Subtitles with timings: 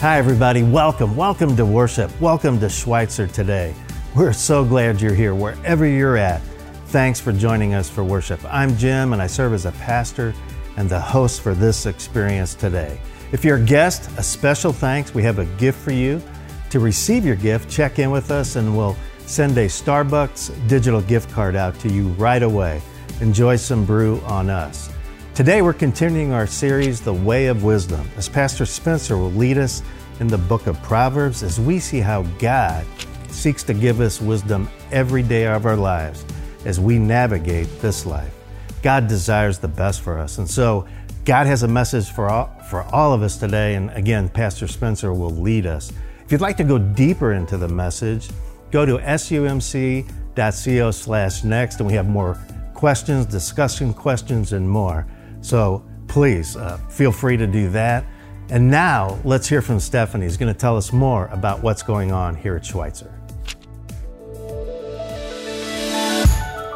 [0.00, 0.62] Hi, everybody.
[0.62, 1.16] Welcome.
[1.16, 2.08] Welcome to worship.
[2.20, 3.74] Welcome to Schweitzer today.
[4.14, 6.40] We're so glad you're here wherever you're at.
[6.86, 8.38] Thanks for joining us for worship.
[8.44, 10.34] I'm Jim, and I serve as a pastor
[10.76, 13.00] and the host for this experience today.
[13.32, 15.14] If you're a guest, a special thanks.
[15.14, 16.22] We have a gift for you.
[16.70, 18.96] To receive your gift, check in with us and we'll
[19.26, 22.80] send a Starbucks digital gift card out to you right away.
[23.20, 24.90] Enjoy some brew on us.
[25.38, 29.84] Today we're continuing our series, The Way of Wisdom, as Pastor Spencer will lead us
[30.18, 32.84] in the book of Proverbs as we see how God
[33.28, 36.24] seeks to give us wisdom every day of our lives
[36.64, 38.34] as we navigate this life.
[38.82, 40.38] God desires the best for us.
[40.38, 40.88] And so
[41.24, 43.76] God has a message for all, for all of us today.
[43.76, 45.92] And again, Pastor Spencer will lead us.
[46.24, 48.28] If you'd like to go deeper into the message,
[48.72, 52.36] go to sumc.co slash next, and we have more
[52.74, 55.06] questions, discussion questions, and more.
[55.48, 58.04] So please uh, feel free to do that.
[58.50, 62.12] And now let's hear from Stephanie, who's going to tell us more about what's going
[62.12, 63.10] on here at Schweitzer.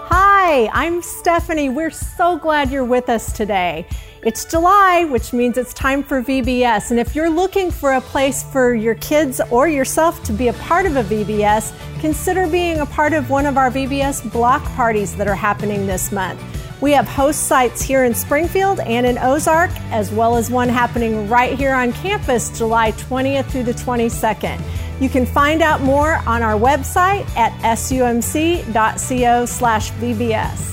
[0.08, 1.68] Hi, I'm Stephanie.
[1.68, 3.86] We're so glad you're with us today.
[4.22, 6.92] It's July, which means it's time for VBS.
[6.92, 10.54] And if you're looking for a place for your kids or yourself to be a
[10.54, 15.14] part of a VBS, consider being a part of one of our VBS block parties
[15.16, 16.40] that are happening this month.
[16.82, 21.28] We have host sites here in Springfield and in Ozark, as well as one happening
[21.28, 24.60] right here on campus July 20th through the 22nd.
[25.00, 30.72] You can find out more on our website at sumc.co slash VBS.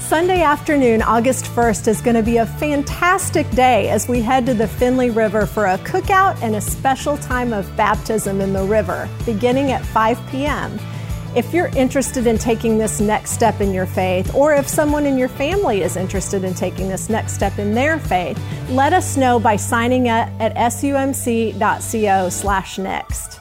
[0.00, 4.52] Sunday afternoon, August 1st, is going to be a fantastic day as we head to
[4.52, 9.08] the Finley River for a cookout and a special time of baptism in the river,
[9.24, 10.78] beginning at 5 p.m.
[11.36, 15.18] If you're interested in taking this next step in your faith, or if someone in
[15.18, 18.40] your family is interested in taking this next step in their faith,
[18.70, 23.40] let us know by signing up at sumc.co slash next.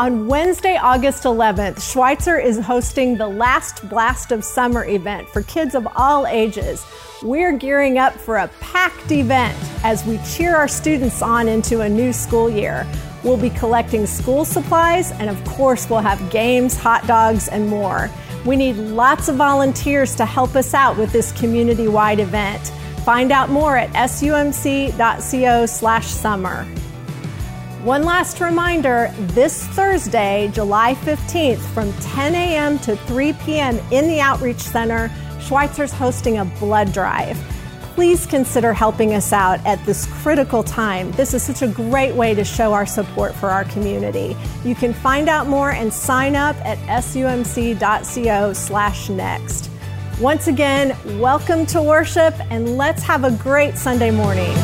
[0.00, 5.76] On Wednesday, August 11th, Schweitzer is hosting the Last Blast of Summer event for kids
[5.76, 6.84] of all ages.
[7.22, 11.88] We're gearing up for a packed event as we cheer our students on into a
[11.88, 12.84] new school year.
[13.24, 18.10] We'll be collecting school supplies, and of course, we'll have games, hot dogs, and more.
[18.44, 22.72] We need lots of volunteers to help us out with this community wide event.
[23.04, 26.64] Find out more at sumc.co/slash summer.
[27.84, 32.78] One last reminder this Thursday, July 15th, from 10 a.m.
[32.80, 33.78] to 3 p.m.
[33.90, 35.08] in the Outreach Center,
[35.40, 37.38] Schweitzer's hosting a blood drive
[37.94, 41.12] please consider helping us out at this critical time.
[41.12, 44.34] This is such a great way to show our support for our community.
[44.64, 49.70] You can find out more and sign up at sumc.co slash next.
[50.20, 54.54] Once again, welcome to worship and let's have a great Sunday morning.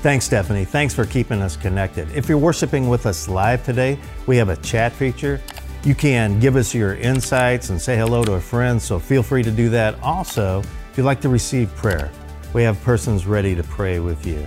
[0.00, 0.64] Thanks, Stephanie.
[0.64, 2.08] Thanks for keeping us connected.
[2.12, 5.40] If you're worshiping with us live today, we have a chat feature.
[5.84, 9.44] You can give us your insights and say hello to a friend, so feel free
[9.44, 9.98] to do that.
[10.02, 12.10] Also, if you'd like to receive prayer,
[12.52, 14.44] we have persons ready to pray with you.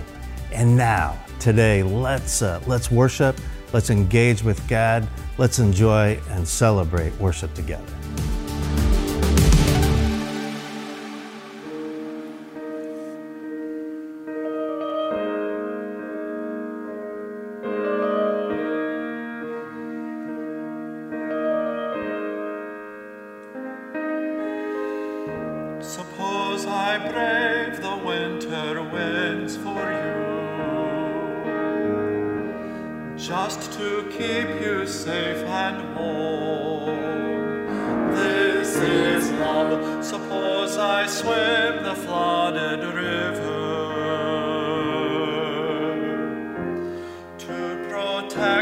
[0.52, 3.40] And now, today, let's uh, let's worship,
[3.72, 8.01] let's engage with God, let's enjoy and celebrate worship together.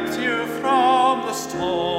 [0.01, 1.90] protect you from the storm.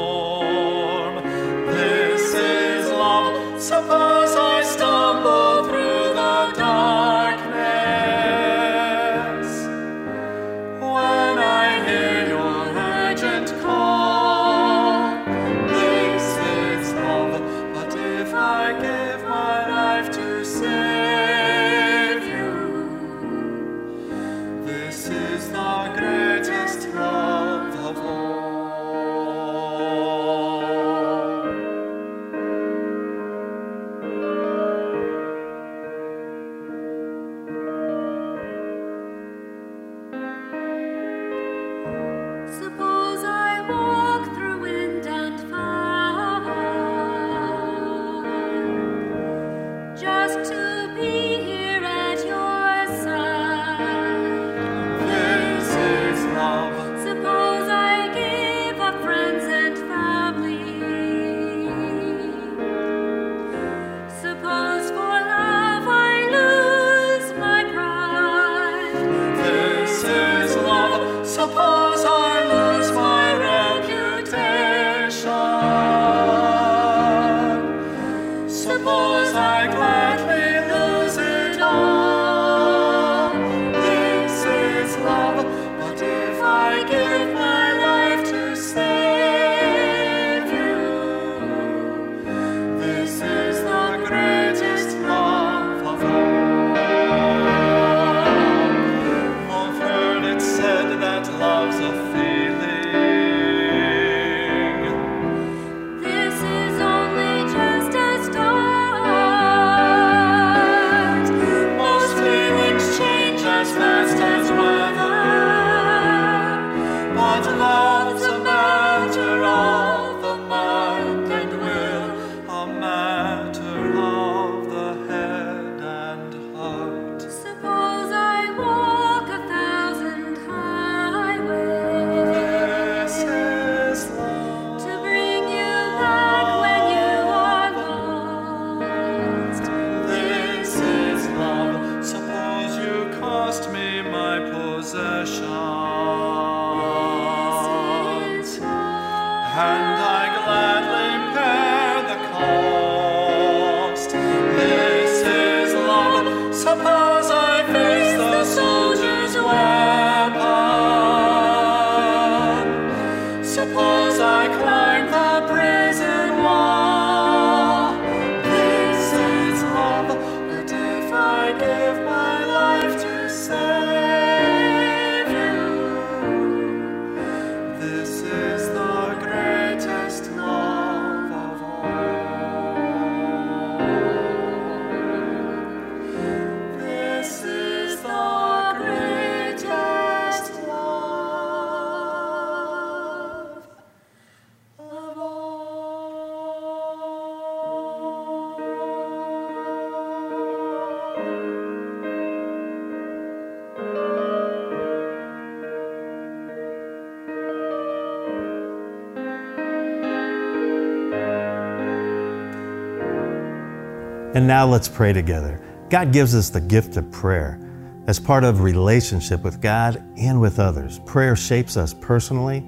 [214.41, 215.61] And now let's pray together.
[215.91, 217.59] God gives us the gift of prayer
[218.07, 220.97] as part of relationship with God and with others.
[221.05, 222.67] Prayer shapes us personally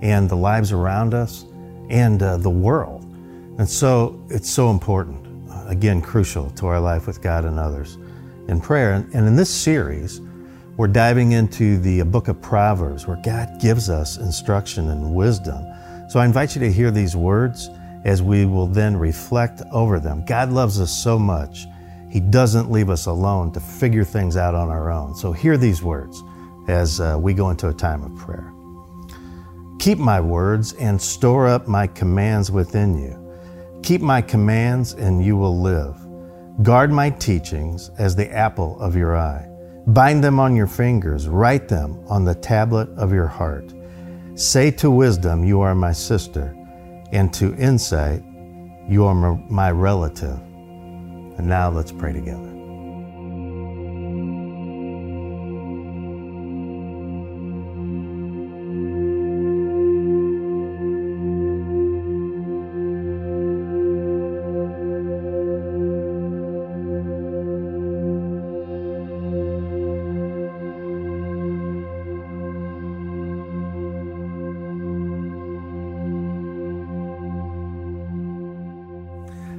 [0.00, 1.44] and the lives around us
[1.90, 3.02] and uh, the world.
[3.58, 7.98] And so it's so important, uh, again, crucial to our life with God and others
[8.46, 8.92] in prayer.
[8.92, 10.20] And, and in this series,
[10.76, 15.66] we're diving into the book of Proverbs where God gives us instruction and wisdom.
[16.10, 17.70] So I invite you to hear these words
[18.04, 20.24] as we will then reflect over them.
[20.24, 21.66] God loves us so much,
[22.10, 25.14] He doesn't leave us alone to figure things out on our own.
[25.14, 26.22] So hear these words
[26.68, 28.52] as uh, we go into a time of prayer.
[29.78, 33.24] Keep my words and store up my commands within you.
[33.82, 35.96] Keep my commands and you will live.
[36.62, 39.48] Guard my teachings as the apple of your eye.
[39.86, 43.72] Bind them on your fingers, write them on the tablet of your heart.
[44.34, 46.54] Say to wisdom, You are my sister
[47.12, 48.22] and to insight,
[48.88, 49.14] you are
[49.48, 50.38] my relative.
[51.38, 52.57] And now let's pray together.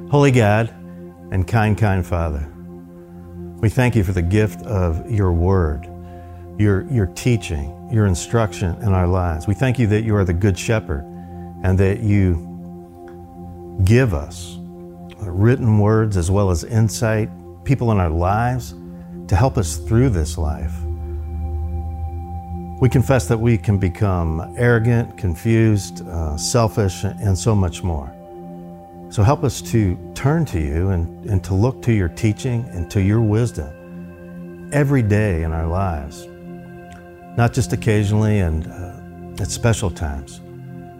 [0.09, 0.69] Holy God
[1.31, 2.51] and kind, kind Father,
[3.59, 5.87] we thank you for the gift of your word,
[6.57, 9.45] your, your teaching, your instruction in our lives.
[9.45, 11.03] We thank you that you are the good shepherd
[11.63, 14.57] and that you give us
[15.19, 17.29] written words as well as insight,
[17.63, 18.73] people in our lives
[19.27, 20.73] to help us through this life.
[22.81, 28.15] We confess that we can become arrogant, confused, uh, selfish, and so much more.
[29.09, 32.89] So help us to turn to you and, and to look to your teaching and
[32.91, 36.27] to your wisdom every day in our lives,
[37.35, 40.41] not just occasionally and uh, at special times,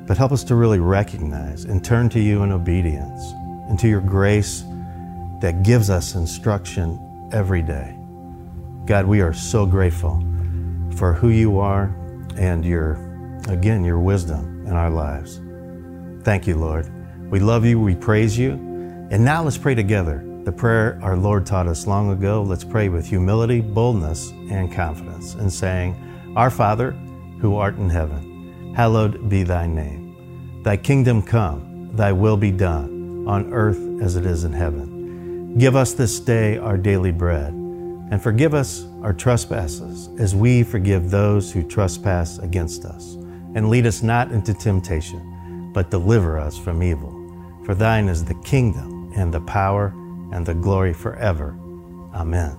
[0.08, 3.22] but help us to really recognize and turn to you in obedience
[3.70, 4.64] and to your grace
[5.40, 7.00] that gives us instruction
[7.32, 7.96] every day.
[8.86, 10.20] God, we are so grateful
[10.96, 11.96] for who you are
[12.36, 12.94] and your,
[13.48, 15.40] again, your wisdom in our lives.
[16.24, 16.99] Thank you, Lord.
[17.30, 18.54] We love you, we praise you.
[19.12, 20.26] And now let's pray together.
[20.46, 22.42] The prayer our Lord taught us long ago.
[22.42, 25.96] Let's pray with humility, boldness, and confidence, and saying,
[26.36, 26.92] Our Father,
[27.40, 30.62] who art in heaven, hallowed be thy name.
[30.64, 35.56] Thy kingdom come, thy will be done, on earth as it is in heaven.
[35.60, 41.12] Give us this day our daily bread, and forgive us our trespasses, as we forgive
[41.12, 43.14] those who trespass against us.
[43.54, 47.19] And lead us not into temptation, but deliver us from evil.
[47.70, 49.94] For thine is the kingdom and the power
[50.34, 51.56] and the glory forever.
[52.16, 52.58] Amen.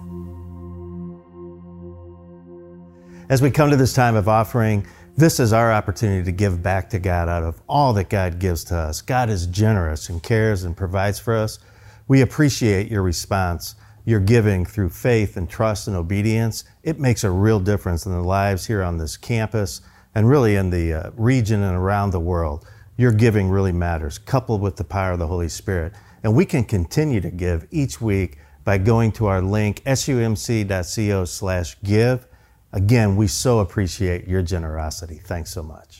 [3.28, 4.86] As we come to this time of offering,
[5.16, 8.62] this is our opportunity to give back to God out of all that God gives
[8.66, 9.02] to us.
[9.02, 11.58] God is generous and cares and provides for us.
[12.06, 13.74] We appreciate your response,
[14.04, 16.62] your giving through faith and trust and obedience.
[16.84, 19.80] It makes a real difference in the lives here on this campus
[20.14, 22.64] and really in the uh, region and around the world
[23.00, 25.94] your giving really matters, coupled with the power of the Holy Spirit.
[26.22, 31.76] And we can continue to give each week by going to our link, sumc.co slash
[31.82, 32.26] give.
[32.74, 35.18] Again, we so appreciate your generosity.
[35.24, 35.99] Thanks so much.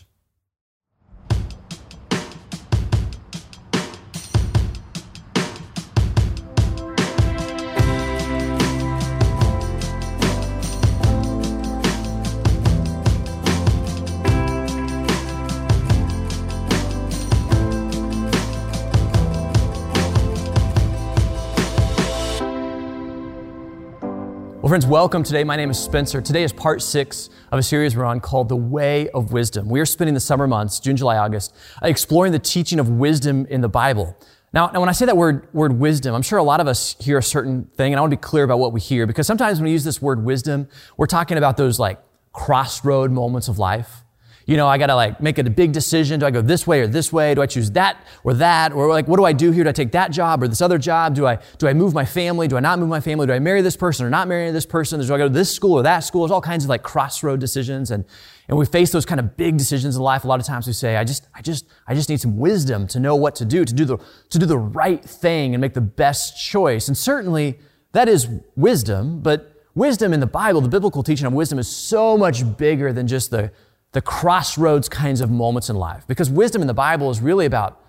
[24.71, 25.43] Friends, welcome today.
[25.43, 26.21] My name is Spencer.
[26.21, 29.69] Today is part six of a series we're on called The Way of Wisdom.
[29.69, 33.47] We are spending the summer months, June, July, August, uh, exploring the teaching of wisdom
[33.47, 34.17] in the Bible.
[34.53, 36.95] Now, now, when I say that word, word wisdom, I'm sure a lot of us
[37.01, 39.27] hear a certain thing, and I want to be clear about what we hear, because
[39.27, 41.99] sometimes when we use this word wisdom, we're talking about those like
[42.33, 44.05] crossroad moments of life
[44.51, 46.19] you know, I got to like make a big decision.
[46.19, 47.37] Do I go this way or this way?
[47.37, 48.73] Do I choose that or that?
[48.73, 49.63] Or like, what do I do here?
[49.63, 51.15] Do I take that job or this other job?
[51.15, 52.49] Do I, do I move my family?
[52.49, 53.29] Do I not move my family?
[53.29, 55.01] Do I marry this person or not marry this person?
[55.01, 56.23] Do I go to this school or that school?
[56.23, 57.93] There's all kinds of like crossroad decisions.
[57.93, 58.05] And,
[58.49, 60.25] and we face those kind of big decisions in life.
[60.25, 62.89] A lot of times we say, I just, I just, I just need some wisdom
[62.89, 63.99] to know what to do, to do the,
[64.31, 66.89] to do the right thing and make the best choice.
[66.89, 67.61] And certainly
[67.93, 68.27] that is
[68.57, 72.93] wisdom, but wisdom in the Bible, the biblical teaching of wisdom is so much bigger
[72.93, 73.53] than just the,
[73.93, 76.07] the crossroads kinds of moments in life.
[76.07, 77.81] Because wisdom in the Bible is really about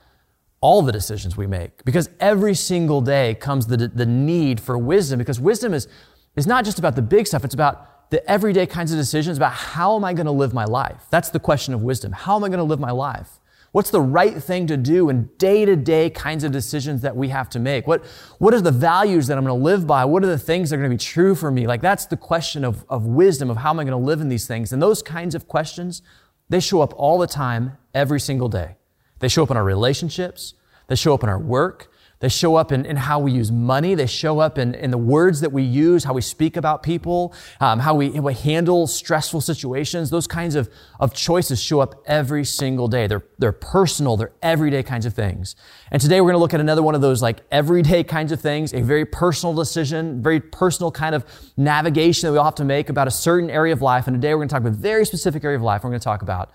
[0.60, 1.84] all the decisions we make.
[1.86, 5.20] Because every single day comes the, the need for wisdom.
[5.20, 5.88] Because wisdom is,
[6.36, 9.54] is not just about the big stuff, it's about the everyday kinds of decisions about
[9.54, 11.06] how am I going to live my life?
[11.10, 12.12] That's the question of wisdom.
[12.12, 13.40] How am I going to live my life?
[13.72, 17.30] What's the right thing to do in day to day kinds of decisions that we
[17.30, 17.88] have to make?
[17.88, 18.04] What,
[18.38, 20.04] what are the values that I'm going to live by?
[20.04, 21.68] What are the things that are going to be true for me?
[21.68, 24.28] Like that's the question of, of wisdom, of how am I going to live in
[24.28, 24.74] these things?
[24.74, 26.02] And those kinds of questions,
[26.50, 28.76] they show up all the time, every single day.
[29.20, 30.54] They show up in our relationships.
[30.88, 31.91] They show up in our work.
[32.22, 33.96] They show up in, in how we use money.
[33.96, 37.34] They show up in, in the words that we use, how we speak about people,
[37.60, 40.12] um, how, we, how we handle stressful situations.
[40.12, 43.08] Those kinds of, of choices show up every single day.
[43.08, 45.56] They're, they're personal, they're everyday kinds of things.
[45.90, 48.40] And today we're going to look at another one of those like everyday kinds of
[48.40, 51.26] things, a very personal decision, very personal kind of
[51.58, 54.06] navigation that we all have to make about a certain area of life.
[54.06, 55.84] And today we're going to talk about a very specific area of life.
[55.84, 56.52] We're going to talk about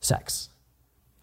[0.00, 0.50] sex.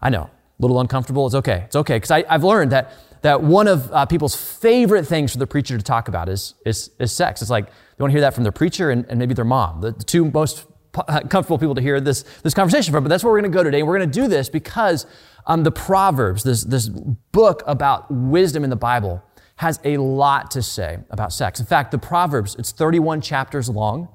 [0.02, 1.26] I know, a little uncomfortable.
[1.26, 1.62] It's okay.
[1.66, 1.96] It's okay.
[1.96, 2.92] Because I've learned that
[3.22, 6.90] that one of uh, people's favorite things for the preacher to talk about is, is,
[6.98, 7.42] is sex.
[7.42, 9.80] It's like they want to hear that from their preacher and, and maybe their mom,
[9.80, 10.66] the, the two most
[11.28, 13.04] comfortable people to hear this, this conversation from.
[13.04, 13.80] But that's where we're going to go today.
[13.80, 15.06] And We're going to do this because
[15.46, 19.22] um, the Proverbs, this, this book about wisdom in the Bible,
[19.56, 21.60] has a lot to say about sex.
[21.60, 24.08] In fact, the Proverbs, it's 31 chapters long.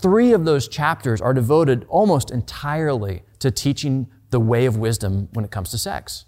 [0.00, 5.44] Three of those chapters are devoted almost entirely to teaching the way of wisdom when
[5.44, 6.26] it comes to sex.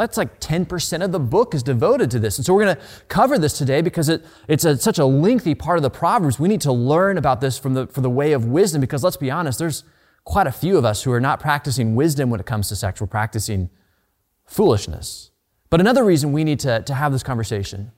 [0.00, 2.38] That's like 10% of the book is devoted to this.
[2.38, 5.54] And so we're going to cover this today because it, it's a, such a lengthy
[5.54, 6.40] part of the Proverbs.
[6.40, 9.18] We need to learn about this from the, for the way of wisdom because let's
[9.18, 9.84] be honest, there's
[10.24, 12.98] quite a few of us who are not practicing wisdom when it comes to sex.
[12.98, 13.68] We're practicing
[14.46, 15.32] foolishness.
[15.68, 17.92] But another reason we need to, to have this conversation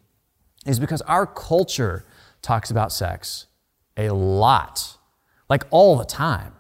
[0.67, 2.05] is because our culture
[2.43, 3.47] talks about sex
[3.97, 4.99] a lot,
[5.49, 6.55] like all the time.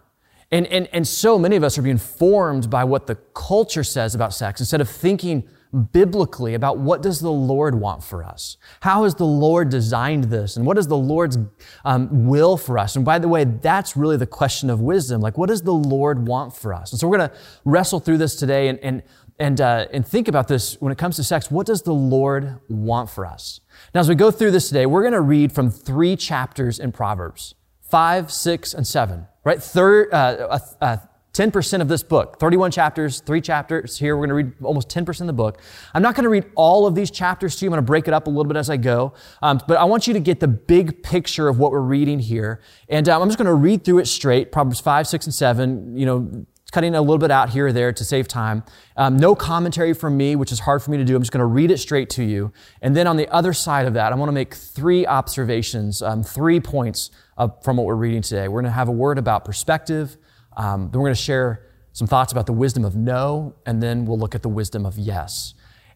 [0.52, 4.14] And, and, and so many of us are being formed by what the culture says
[4.14, 5.48] about sex instead of thinking
[5.92, 8.58] biblically about what does the Lord want for us?
[8.80, 10.56] How has the Lord designed this?
[10.56, 11.38] And what is the Lord's
[11.84, 12.94] um, will for us?
[12.94, 15.22] And by the way, that's really the question of wisdom.
[15.22, 16.92] Like, what does the Lord want for us?
[16.92, 19.02] And so we're going to wrestle through this today and, and,
[19.38, 21.50] and, uh, and think about this when it comes to sex.
[21.50, 23.60] What does the Lord want for us?
[23.94, 26.92] Now, as we go through this today, we're going to read from three chapters in
[26.92, 27.54] Proverbs,
[27.92, 29.62] five, six, and seven right?
[29.62, 30.96] Third, uh, uh,
[31.32, 34.16] 10% of this book, 31 chapters, three chapters here.
[34.16, 35.62] We're going to read almost 10% of the book.
[35.94, 37.70] I'm not going to read all of these chapters to you.
[37.70, 39.14] I'm going to break it up a little bit as I go.
[39.40, 42.60] Um, but I want you to get the big picture of what we're reading here.
[42.88, 45.96] And um, I'm just going to read through it straight, Proverbs 5, 6, and 7,
[45.96, 48.62] you know, cutting a little bit out here or there to save time.
[48.96, 51.16] Um, no commentary from me, which is hard for me to do.
[51.16, 52.52] I'm just going to read it straight to you.
[52.82, 56.22] And then on the other side of that, I want to make three observations, um,
[56.22, 58.48] three points uh, from what we're reading today.
[58.48, 60.16] We're going to have a word about perspective.
[60.56, 64.06] Um, then we're going to share some thoughts about the wisdom of no, and then
[64.06, 65.54] we'll look at the wisdom of yes.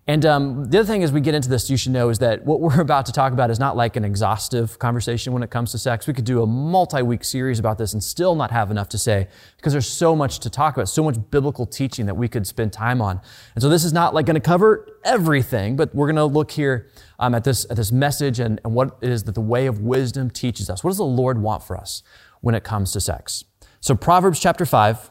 [0.08, 2.44] And um, the other thing as we get into this, you should know is that
[2.44, 5.72] what we're about to talk about is not like an exhaustive conversation when it comes
[5.72, 6.06] to sex.
[6.06, 9.26] We could do a multi-week series about this and still not have enough to say
[9.56, 12.72] because there's so much to talk about, so much biblical teaching that we could spend
[12.72, 13.20] time on.
[13.56, 16.52] And so this is not like going to cover everything, but we're going to look
[16.52, 19.66] here um, at this at this message and, and what it is that the way
[19.66, 20.84] of wisdom teaches us.
[20.84, 22.02] What does the Lord want for us
[22.40, 23.44] when it comes to sex?
[23.80, 25.10] So Proverbs chapter five.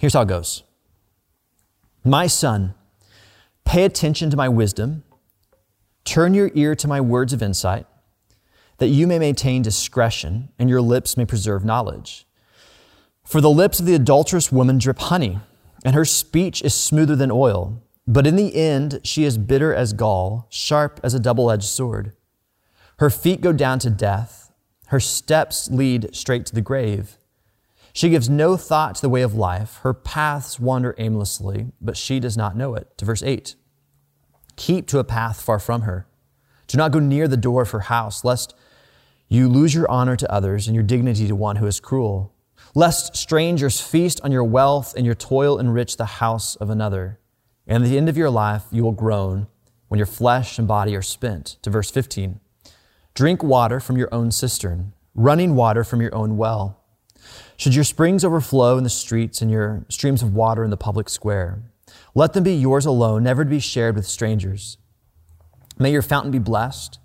[0.00, 0.62] Here's how it goes.
[2.04, 2.74] My son.
[3.64, 5.02] Pay attention to my wisdom.
[6.04, 7.84] Turn your ear to my words of insight,
[8.78, 12.28] that you may maintain discretion and your lips may preserve knowledge.
[13.24, 15.40] For the lips of the adulterous woman drip honey,
[15.84, 17.82] and her speech is smoother than oil.
[18.06, 22.12] But in the end, she is bitter as gall, sharp as a double edged sword.
[22.98, 24.46] Her feet go down to death,
[24.88, 27.18] her steps lead straight to the grave.
[27.92, 29.78] She gives no thought to the way of life.
[29.82, 32.96] Her paths wander aimlessly, but she does not know it.
[32.98, 33.56] To verse 8
[34.56, 36.06] Keep to a path far from her.
[36.68, 38.54] Do not go near the door of her house, lest
[39.28, 42.32] you lose your honor to others and your dignity to one who is cruel.
[42.74, 47.18] Lest strangers feast on your wealth and your toil enrich the house of another.
[47.66, 49.48] And at the end of your life, you will groan
[49.88, 51.56] when your flesh and body are spent.
[51.62, 52.40] To verse 15.
[53.14, 56.82] Drink water from your own cistern, running water from your own well.
[57.56, 61.08] Should your springs overflow in the streets and your streams of water in the public
[61.08, 61.62] square,
[62.14, 64.78] let them be yours alone, never to be shared with strangers.
[65.78, 66.98] May your fountain be blessed,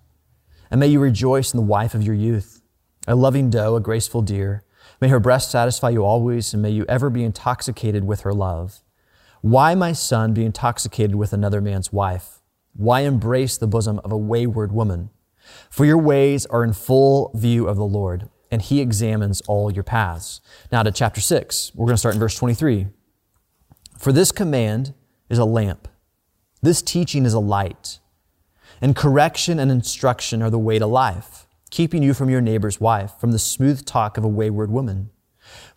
[0.69, 2.62] and may you rejoice in the wife of your youth,
[3.08, 4.63] a loving doe, a graceful deer.
[5.00, 8.82] May her breast satisfy you always, and may you ever be intoxicated with her love.
[9.41, 12.41] Why, my son, be intoxicated with another man's wife?
[12.73, 15.10] Why embrace the bosom of a wayward woman?
[15.69, 19.84] For your ways are in full view of the Lord, and he examines all your
[19.84, 20.41] paths.
[20.71, 21.71] Now to chapter 6.
[21.73, 22.88] We're going to start in verse 23.
[23.97, 24.93] For this command
[25.27, 25.88] is a lamp,
[26.62, 27.99] this teaching is a light,
[28.80, 33.13] and correction and instruction are the way to life, keeping you from your neighbor's wife,
[33.19, 35.10] from the smooth talk of a wayward woman.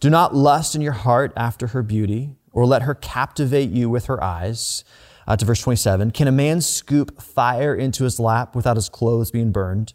[0.00, 4.06] Do not lust in your heart after her beauty, or let her captivate you with
[4.06, 4.84] her eyes
[5.26, 6.12] uh, to verse 27.
[6.12, 9.92] Can a man scoop fire into his lap without his clothes being burned?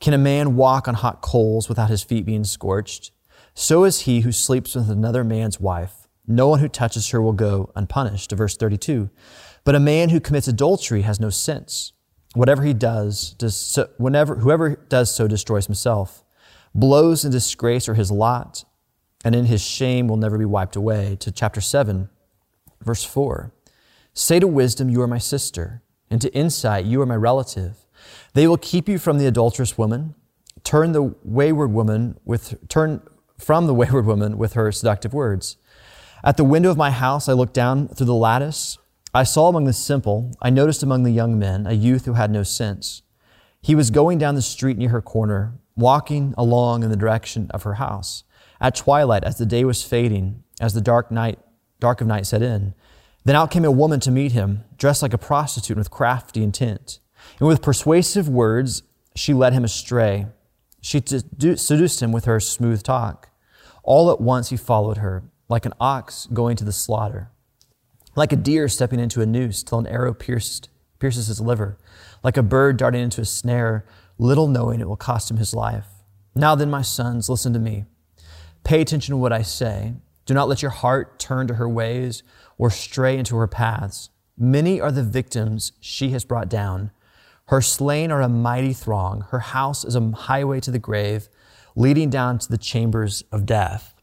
[0.00, 3.10] Can a man walk on hot coals without his feet being scorched?
[3.54, 6.06] So is he who sleeps with another man's wife.
[6.26, 8.30] No one who touches her will go unpunished.
[8.30, 9.10] To verse 32.
[9.64, 11.92] But a man who commits adultery has no sense.
[12.34, 16.24] Whatever he does, does so, whenever, whoever does so destroys himself.
[16.74, 18.64] Blows and disgrace are his lot,
[19.24, 21.16] and in his shame will never be wiped away.
[21.20, 22.08] To chapter 7,
[22.80, 23.52] verse 4.
[24.14, 27.76] Say to wisdom, You are my sister, and to insight, You are my relative.
[28.34, 30.14] They will keep you from the adulterous woman.
[30.64, 33.00] Turn the wayward woman with turn
[33.38, 35.56] from the wayward woman with her seductive words.
[36.24, 38.78] At the window of my house, I looked down through the lattice.
[39.14, 42.30] I saw among the simple, I noticed among the young men, a youth who had
[42.30, 43.02] no sense.
[43.62, 47.62] He was going down the street near her corner, walking along in the direction of
[47.62, 48.24] her house.
[48.60, 51.38] At twilight, as the day was fading, as the dark night,
[51.80, 52.74] dark of night set in,
[53.24, 56.98] then out came a woman to meet him, dressed like a prostitute with crafty intent.
[57.38, 58.82] And with persuasive words,
[59.14, 60.26] she led him astray.
[60.80, 63.30] She seduced him with her smooth talk.
[63.82, 67.30] All at once he followed her, like an ox going to the slaughter,
[68.14, 70.68] like a deer stepping into a noose till an arrow pierced,
[70.98, 71.78] pierces his liver,
[72.22, 73.84] like a bird darting into a snare,
[74.18, 75.86] little knowing it will cost him his life.
[76.34, 77.86] Now then, my sons, listen to me.
[78.68, 79.94] Pay attention to what I say.
[80.26, 82.22] Do not let your heart turn to her ways
[82.58, 84.10] or stray into her paths.
[84.36, 86.90] Many are the victims she has brought down.
[87.46, 89.22] Her slain are a mighty throng.
[89.30, 91.30] Her house is a highway to the grave,
[91.76, 93.94] leading down to the chambers of death.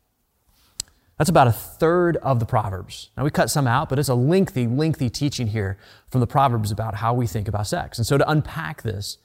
[1.20, 3.12] That's about a third of the Proverbs.
[3.16, 5.78] Now, we cut some out, but it's a lengthy, lengthy teaching here
[6.10, 8.00] from the Proverbs about how we think about sex.
[8.00, 9.20] And so, to unpack this,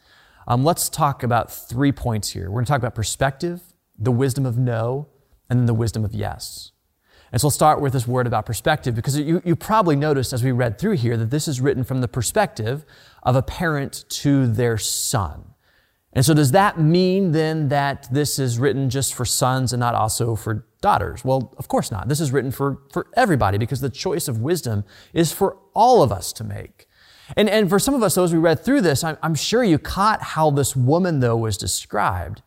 [0.46, 2.50] um, let's talk about three points here.
[2.50, 3.62] We're going to talk about perspective,
[3.98, 5.08] the wisdom of no,
[5.50, 6.72] and then the wisdom of yes.
[7.32, 10.42] And so we'll start with this word about perspective because you, you probably noticed as
[10.42, 12.84] we read through here that this is written from the perspective
[13.22, 15.44] of a parent to their son.
[16.12, 19.94] And so does that mean then that this is written just for sons and not
[19.94, 21.24] also for daughters?
[21.24, 22.08] Well, of course not.
[22.08, 26.10] This is written for, for everybody because the choice of wisdom is for all of
[26.10, 26.88] us to make.
[27.36, 29.62] And, and for some of us, though, as we read through this, I'm, I'm sure
[29.62, 32.42] you caught how this woman, though, was described.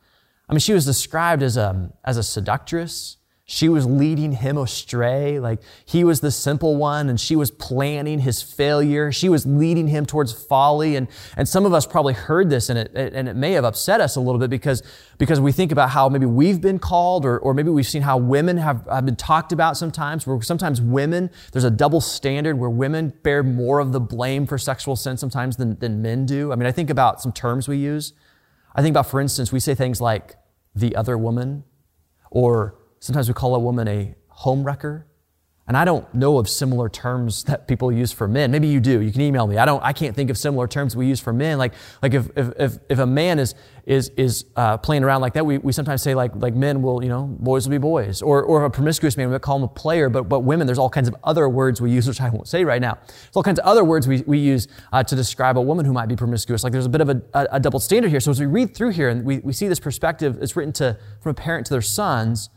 [0.50, 5.38] I mean, she was described as a, as a seductress, she was leading him astray.
[5.38, 9.12] Like he was the simple one and she was planning his failure.
[9.12, 10.96] She was leading him towards folly.
[10.96, 14.00] And, and some of us probably heard this and it, and it may have upset
[14.00, 14.82] us a little bit because,
[15.18, 18.18] because we think about how maybe we've been called or, or maybe we've seen how
[18.18, 22.70] women have, have been talked about sometimes where sometimes women, there's a double standard where
[22.70, 26.54] women bear more of the blame for sexual sin sometimes than, than men do.
[26.54, 28.14] I mean, I think about some terms we use.
[28.76, 30.36] I think about, for instance, we say things like
[30.76, 31.64] the other woman
[32.32, 35.04] or Sometimes we call a woman a homewrecker.
[35.66, 38.52] And I don't know of similar terms that people use for men.
[38.52, 39.00] Maybe you do.
[39.00, 39.58] You can email me.
[39.58, 41.58] I don't, I can't think of similar terms we use for men.
[41.58, 45.46] Like, like if, if, if, a man is, is, is, uh, playing around like that,
[45.46, 48.22] we, we sometimes say like, like men will, you know, boys will be boys.
[48.22, 50.10] Or, or a promiscuous man, we call him a player.
[50.10, 52.66] But, but women, there's all kinds of other words we use, which I won't say
[52.66, 52.96] right now.
[52.96, 55.94] There's all kinds of other words we, we use, uh, to describe a woman who
[55.94, 56.66] might be promiscuous.
[56.66, 58.20] Like there's a bit of a, a, a double standard here.
[58.20, 60.98] So as we read through here and we, we see this perspective, it's written to,
[61.22, 62.50] from a parent to their sons,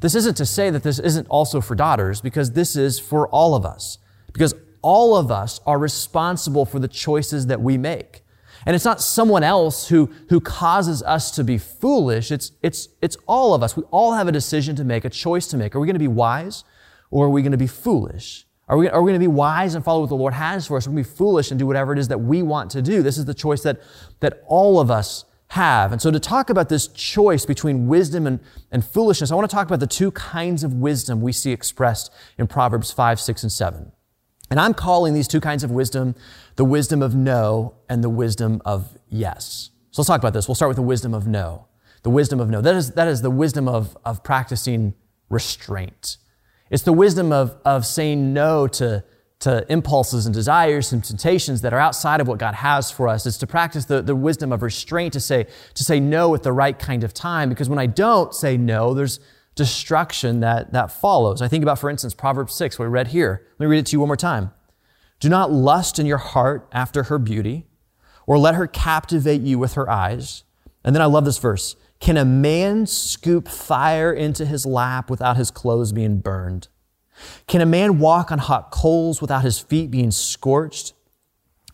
[0.00, 3.54] this isn't to say that this isn't also for daughters, because this is for all
[3.54, 3.98] of us.
[4.32, 8.22] Because all of us are responsible for the choices that we make.
[8.66, 12.30] And it's not someone else who, who causes us to be foolish.
[12.30, 13.76] It's, it's, it's all of us.
[13.76, 15.74] We all have a decision to make, a choice to make.
[15.74, 16.64] Are we going to be wise
[17.10, 18.46] or are we going to be foolish?
[18.68, 20.76] Are we, are we going to be wise and follow what the Lord has for
[20.76, 20.86] us?
[20.86, 22.82] Are we going to be foolish and do whatever it is that we want to
[22.82, 23.02] do?
[23.02, 23.80] This is the choice that,
[24.20, 25.90] that all of us have.
[25.92, 29.54] And so, to talk about this choice between wisdom and, and foolishness, I want to
[29.54, 33.52] talk about the two kinds of wisdom we see expressed in Proverbs 5, 6, and
[33.52, 33.92] 7.
[34.50, 36.14] And I'm calling these two kinds of wisdom
[36.56, 39.70] the wisdom of no and the wisdom of yes.
[39.90, 40.46] So let's talk about this.
[40.46, 41.66] We'll start with the wisdom of no.
[42.02, 42.60] The wisdom of no.
[42.60, 44.94] That is, that is the wisdom of, of practicing
[45.28, 46.16] restraint.
[46.70, 49.04] It's the wisdom of, of saying no to,
[49.40, 53.24] to impulses and desires and temptations that are outside of what God has for us.
[53.24, 56.52] It's to practice the, the wisdom of restraint to say, to say no at the
[56.52, 57.48] right kind of time.
[57.48, 59.18] Because when I don't say no, there's
[59.54, 61.40] destruction that, that follows.
[61.40, 63.46] I think about, for instance, Proverbs 6, what we read here.
[63.58, 64.52] Let me read it to you one more time.
[65.20, 67.66] Do not lust in your heart after her beauty,
[68.26, 70.44] or let her captivate you with her eyes.
[70.84, 71.76] And then I love this verse.
[71.98, 76.68] Can a man scoop fire into his lap without his clothes being burned?
[77.46, 80.94] Can a man walk on hot coals without his feet being scorched?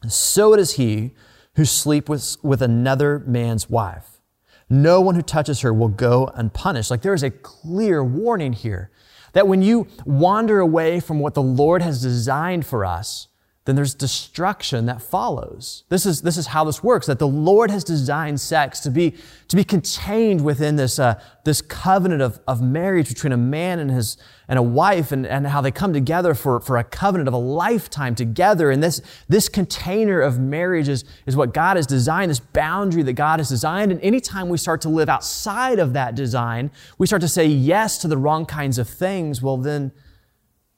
[0.08, 1.14] So does he
[1.56, 4.20] who sleeps with, with another man's wife.
[4.68, 6.90] No one who touches her will go unpunished.
[6.90, 8.90] Like there is a clear warning here
[9.32, 13.28] that when you wander away from what the Lord has designed for us,
[13.66, 15.82] then there's destruction that follows.
[15.88, 19.14] This is, this is how this works, that the Lord has designed sex to be,
[19.48, 23.90] to be contained within this, uh, this covenant of, of marriage between a man and
[23.90, 27.34] his, and a wife and, and how they come together for, for a covenant of
[27.34, 28.70] a lifetime together.
[28.70, 33.14] And this, this container of marriage is, is what God has designed, this boundary that
[33.14, 33.90] God has designed.
[33.90, 37.98] And anytime we start to live outside of that design, we start to say yes
[37.98, 39.90] to the wrong kinds of things, well, then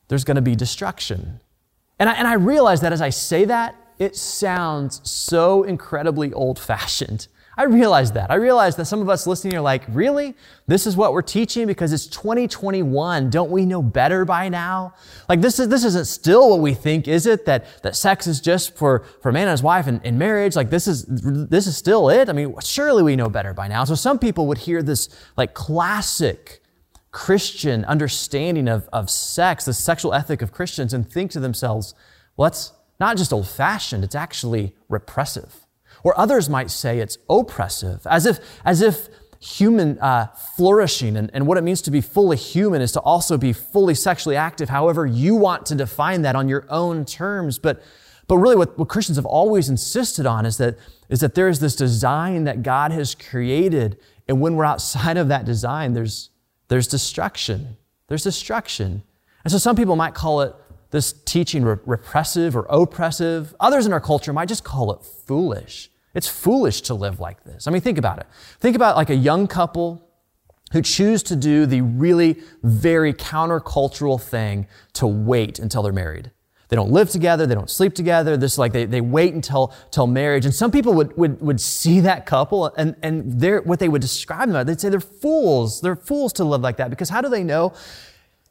[0.08, 1.40] there's going to be destruction.
[1.98, 6.58] And I, and I realize that as I say that, it sounds so incredibly old
[6.58, 7.26] fashioned.
[7.58, 8.30] I realize that.
[8.30, 10.36] I realize that some of us listening are like, really?
[10.68, 13.30] This is what we're teaching because it's 2021.
[13.30, 14.94] Don't we know better by now?
[15.28, 17.46] Like this is, this isn't still what we think, is it?
[17.46, 20.54] That, that sex is just for, for man and his wife in, in marriage.
[20.54, 22.28] Like this is, this is still it.
[22.28, 23.82] I mean, surely we know better by now.
[23.82, 26.62] So some people would hear this like classic
[27.18, 31.92] Christian understanding of, of sex, the sexual ethic of Christians, and think to themselves,
[32.36, 35.66] well, that's not just old fashioned, it's actually repressive.
[36.04, 39.08] Or others might say it's oppressive, as if, as if
[39.40, 43.36] human uh, flourishing and, and what it means to be fully human is to also
[43.36, 47.58] be fully sexually active, however you want to define that on your own terms.
[47.58, 47.82] But,
[48.28, 50.78] but really, what, what Christians have always insisted on is that,
[51.08, 53.98] is that there is this design that God has created.
[54.28, 56.30] And when we're outside of that design, there's,
[56.68, 57.76] there's destruction.
[58.08, 59.02] There's destruction.
[59.44, 60.54] And so some people might call it
[60.90, 63.54] this teaching re- repressive or oppressive.
[63.60, 65.90] Others in our culture might just call it foolish.
[66.14, 67.66] It's foolish to live like this.
[67.66, 68.26] I mean, think about it.
[68.60, 70.04] Think about like a young couple
[70.72, 76.30] who choose to do the really very countercultural thing to wait until they're married.
[76.68, 77.46] They don't live together.
[77.46, 78.36] They don't sleep together.
[78.36, 80.44] This like they, they wait until, until marriage.
[80.44, 84.02] And some people would, would, would see that couple and, and they're, what they would
[84.02, 85.80] describe them as, they'd say they're fools.
[85.80, 87.72] They're fools to live like that because how do they know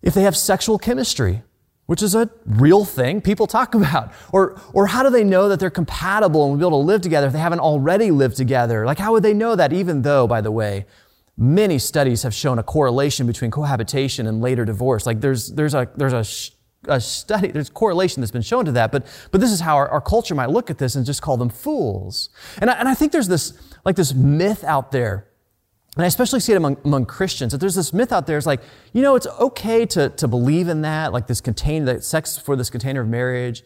[0.02, 1.44] if they have sexual chemistry?
[1.86, 4.12] Which is a real thing people talk about.
[4.34, 7.02] Or, or how do they know that they're compatible and will be able to live
[7.02, 8.86] together if they haven't already lived together?
[8.86, 10.86] Like, how would they know that, even though, by the way,
[11.38, 15.06] many studies have shown a correlation between cohabitation and later divorce?
[15.06, 16.26] Like, there's, there's a, there's a
[16.88, 19.88] a study, there's correlation that's been shown to that, but, but this is how our,
[19.90, 22.30] our culture might look at this and just call them fools.
[22.60, 23.54] And I, and I think there's this,
[23.86, 25.28] like this myth out there,
[25.96, 28.46] and I especially see it among, among Christians, that there's this myth out there, it's
[28.46, 28.62] like,
[28.94, 32.56] you know, it's okay to, to believe in that, like this container, that sex for
[32.56, 33.64] this container of marriage.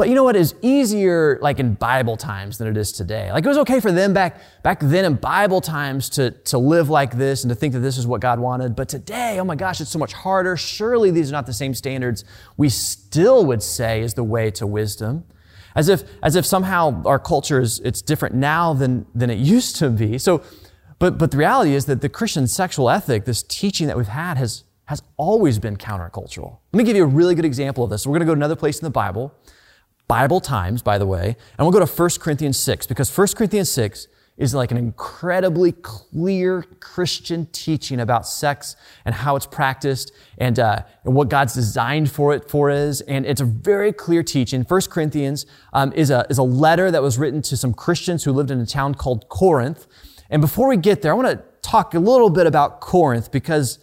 [0.00, 3.30] But you know what is easier like in Bible times than it is today?
[3.30, 6.88] Like it was okay for them back, back then in Bible times to, to live
[6.88, 8.74] like this and to think that this is what God wanted.
[8.74, 10.56] But today, oh my gosh, it's so much harder.
[10.56, 12.24] Surely these are not the same standards
[12.56, 15.24] we still would say is the way to wisdom.
[15.76, 19.76] As if, as if somehow our culture is, it's different now than, than it used
[19.80, 20.16] to be.
[20.16, 20.42] So,
[20.98, 24.38] but, but the reality is that the Christian sexual ethic, this teaching that we've had
[24.38, 26.56] has, has always been countercultural.
[26.72, 28.06] Let me give you a really good example of this.
[28.06, 29.34] We're going to go to another place in the Bible.
[30.10, 33.70] Bible times, by the way, and we'll go to 1 Corinthians 6 because 1 Corinthians
[33.70, 40.58] 6 is like an incredibly clear Christian teaching about sex and how it's practiced and,
[40.58, 43.02] uh, and what God's designed for it for is.
[43.02, 44.62] And it's a very clear teaching.
[44.62, 48.32] 1 Corinthians um, is, a, is a letter that was written to some Christians who
[48.32, 49.86] lived in a town called Corinth.
[50.28, 53.78] And before we get there, I want to talk a little bit about Corinth because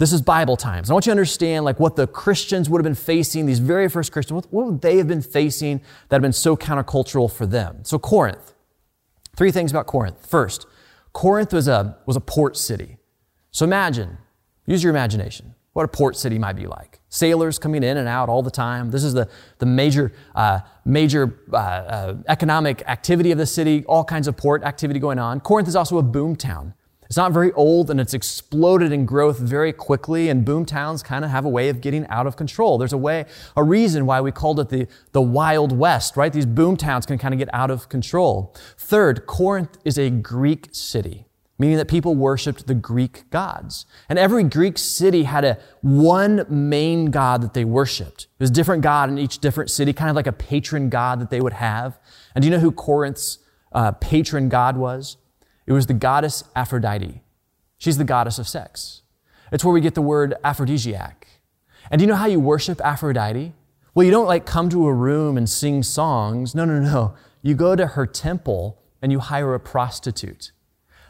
[0.00, 0.88] this is Bible times.
[0.88, 3.86] I want you to understand like what the Christians would have been facing, these very
[3.86, 7.84] first Christians, what, would they have been facing that have been so countercultural for them?
[7.84, 8.54] So Corinth.
[9.36, 10.24] Three things about Corinth.
[10.26, 10.66] First,
[11.12, 12.96] Corinth was a, was a port city.
[13.50, 14.16] So imagine,
[14.64, 15.54] use your imagination.
[15.74, 16.98] what a port city might be like.
[17.10, 18.90] Sailors coming in and out all the time.
[18.90, 24.04] This is the, the major, uh, major uh, uh, economic activity of the city, all
[24.04, 25.40] kinds of port activity going on.
[25.40, 26.72] Corinth is also a boom town.
[27.10, 31.24] It's not very old and it's exploded in growth very quickly, and boom towns kind
[31.24, 32.78] of have a way of getting out of control.
[32.78, 33.24] There's a way,
[33.56, 36.32] a reason why we called it the, the Wild West, right?
[36.32, 38.54] These boom towns can kind of get out of control.
[38.78, 41.26] Third, Corinth is a Greek city
[41.58, 43.84] meaning that people worshiped the Greek gods.
[44.08, 48.22] And every Greek city had a one main god that they worshiped.
[48.22, 51.20] It was a different god in each different city, kind of like a patron god
[51.20, 52.00] that they would have.
[52.34, 53.40] And do you know who Corinth's
[53.72, 55.18] uh, patron god was?
[55.70, 57.22] It was the goddess Aphrodite.
[57.78, 59.02] She's the goddess of sex.
[59.52, 61.28] It's where we get the word aphrodisiac.
[61.92, 63.52] And do you know how you worship Aphrodite?
[63.94, 66.56] Well, you don't like come to a room and sing songs.
[66.56, 67.14] No, no, no.
[67.40, 70.50] You go to her temple and you hire a prostitute.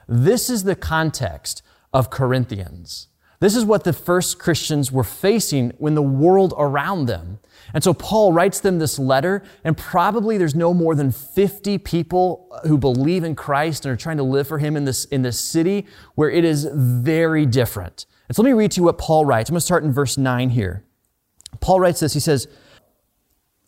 [0.06, 1.62] This is the context
[1.94, 3.08] of Corinthians.
[3.40, 7.38] This is what the first Christians were facing when the world around them.
[7.72, 12.54] And so Paul writes them this letter, and probably there's no more than 50 people
[12.64, 15.40] who believe in Christ and are trying to live for him in this, in this
[15.40, 18.04] city where it is very different.
[18.28, 19.48] And so let me read to you what Paul writes.
[19.48, 20.84] I'm going to start in verse 9 here.
[21.60, 22.12] Paul writes this.
[22.12, 22.46] He says,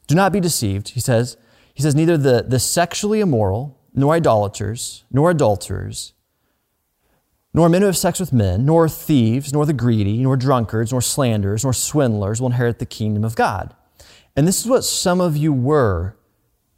[0.06, 0.90] Do not be deceived.
[0.90, 1.37] He says,
[1.74, 6.12] he says, neither the, the sexually immoral, nor idolaters, nor adulterers,
[7.55, 11.03] nor men who have sex with men, nor thieves, nor the greedy, nor drunkards, nor
[11.03, 13.75] slanderers, nor swindlers will inherit the kingdom of God.
[14.35, 16.17] And this is what some of you were,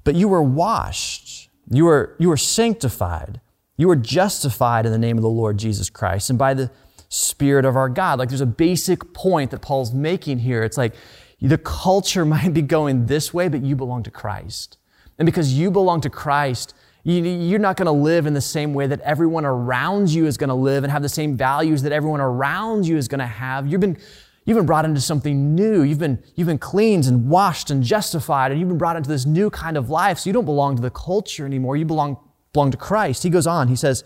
[0.03, 3.41] but you were washed, you were, you were sanctified,
[3.77, 6.71] you were justified in the name of the Lord Jesus Christ and by the
[7.09, 8.19] Spirit of our God.
[8.19, 10.65] Like there's a basic point that Paul's making here.
[10.65, 10.95] It's like
[11.41, 14.79] the culture might be going this way, but you belong to Christ.
[15.19, 18.87] And because you belong to Christ, you're not going to live in the same way
[18.87, 22.21] that everyone around you is going to live and have the same values that everyone
[22.21, 23.67] around you is going to have.
[23.67, 23.99] You've been,
[24.47, 25.83] you've been brought into something new.
[25.83, 29.27] You've been, you've been cleansed and washed and justified, and you've been brought into this
[29.27, 30.21] new kind of life.
[30.21, 31.77] So you don't belong to the culture anymore.
[31.77, 32.17] You belong,
[32.55, 33.23] belong to Christ.
[33.23, 33.69] He goes on.
[33.69, 34.03] He says,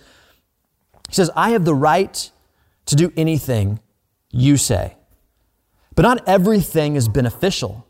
[1.09, 2.31] he says, I have the right
[2.87, 3.79] to do anything
[4.33, 4.97] you say,
[5.95, 7.88] but not everything is beneficial.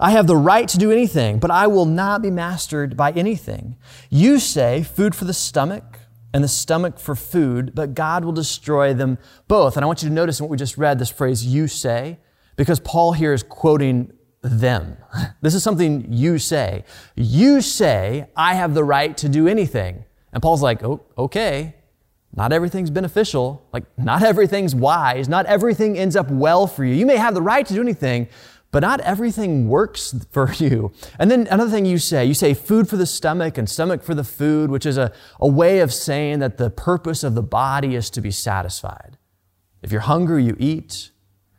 [0.00, 3.76] I have the right to do anything, but I will not be mastered by anything.
[4.10, 6.00] You say food for the stomach
[6.32, 9.76] and the stomach for food, but God will destroy them both.
[9.76, 12.18] And I want you to notice in what we just read this phrase, you say,
[12.56, 14.12] because Paul here is quoting
[14.42, 14.96] them.
[15.40, 16.84] This is something you say.
[17.14, 20.04] You say, I have the right to do anything.
[20.32, 21.76] And Paul's like, oh, okay,
[22.34, 23.66] not everything's beneficial.
[23.72, 25.28] Like, not everything's wise.
[25.28, 26.94] Not everything ends up well for you.
[26.94, 28.28] You may have the right to do anything,
[28.70, 30.92] but not everything works for you.
[31.18, 34.14] And then another thing you say, you say food for the stomach and stomach for
[34.14, 37.94] the food, which is a, a way of saying that the purpose of the body
[37.94, 39.16] is to be satisfied.
[39.82, 41.10] If you're hungry, you eat.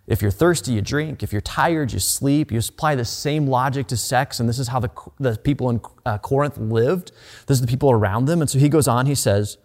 [0.06, 1.22] If you're thirsty, you drink.
[1.22, 2.52] If you're tired, you sleep.
[2.52, 5.82] You apply the same logic to sex, and this is how the, the people in
[6.06, 7.12] uh, Corinth lived.
[7.46, 8.42] This is the people around them.
[8.42, 9.58] And so he goes on, he says,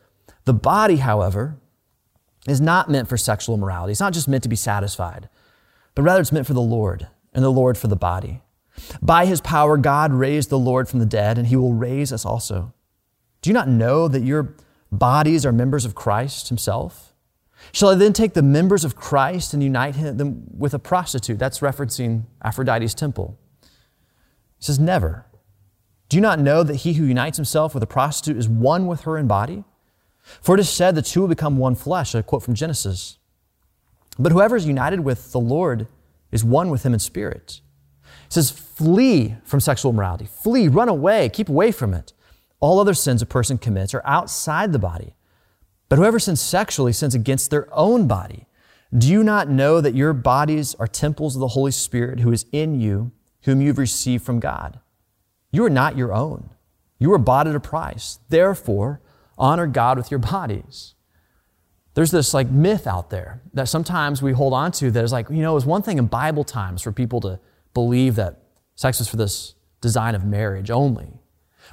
[0.44, 1.56] The body, however,
[2.46, 3.92] is not meant for sexual immorality.
[3.92, 5.30] It's not just meant to be satisfied,
[5.94, 8.42] but rather it's meant for the Lord and the Lord for the body.
[9.00, 12.24] By his power, God raised the Lord from the dead, and he will raise us
[12.24, 12.72] also.
[13.42, 14.54] Do you not know that your
[14.90, 17.12] bodies are members of Christ himself?
[17.72, 21.38] Shall I then take the members of Christ and unite them with a prostitute?
[21.38, 23.38] That's referencing Aphrodite's temple.
[23.62, 23.68] He
[24.64, 25.26] says, Never.
[26.08, 29.02] Do you not know that he who unites himself with a prostitute is one with
[29.02, 29.64] her in body?
[30.40, 33.18] For it is said, the two will become one flesh, a quote from Genesis.
[34.18, 35.86] But whoever is united with the Lord
[36.34, 37.60] is one with him in spirit.
[38.02, 40.26] He says, flee from sexual immorality.
[40.26, 42.12] Flee, run away, keep away from it.
[42.58, 45.14] All other sins a person commits are outside the body.
[45.88, 48.48] But whoever sins sexually sins against their own body.
[48.96, 52.46] Do you not know that your bodies are temples of the Holy Spirit who is
[52.50, 54.80] in you, whom you've received from God?
[55.52, 56.50] You are not your own.
[56.98, 58.18] You were bought at a price.
[58.28, 59.00] Therefore,
[59.38, 60.93] honor God with your bodies.
[61.94, 65.30] There's this like myth out there that sometimes we hold on to that is like,
[65.30, 67.38] you know, it was one thing in Bible times for people to
[67.72, 68.40] believe that
[68.74, 71.20] sex was for this design of marriage only.